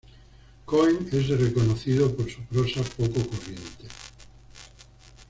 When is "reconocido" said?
1.29-2.15